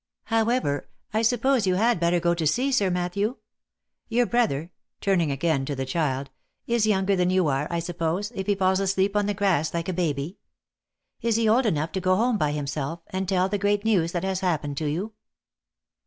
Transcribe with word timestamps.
However, 0.33 0.89
I 1.13 1.21
suppose 1.21 1.65
he 1.65 1.71
had 1.73 1.99
better 1.99 2.19
go 2.19 2.33
to 2.33 2.47
see, 2.47 2.71
Sir 2.71 2.89
Matthew?— 2.89 3.35
Your 4.09 4.25
brother," 4.25 4.71
turning 4.99 5.29
again 5.31 5.63
to 5.65 5.75
the 5.75 5.85
child," 5.85 6.31
is 6.65 6.87
younger 6.87 7.15
than 7.15 7.29
you 7.29 7.47
are, 7.49 7.67
I 7.69 7.77
suppose, 7.77 8.31
if 8.33 8.47
he 8.47 8.55
falls 8.55 8.79
asleep 8.79 9.15
on 9.15 9.27
the 9.27 9.35
grass 9.35 9.75
like 9.75 9.89
a 9.89 9.93
baby. 9.93 10.39
Is 11.21 11.35
he 11.35 11.47
old 11.47 11.67
enough 11.67 11.91
to 11.91 12.01
go 12.01 12.15
home 12.15 12.39
by 12.39 12.51
himself, 12.51 13.01
and 13.11 13.29
tell 13.29 13.47
the 13.47 13.59
great 13.59 13.85
news 13.85 14.11
that 14.13 14.23
has 14.23 14.39
happened 14.39 14.75
to 14.77 14.87
you 14.89 15.13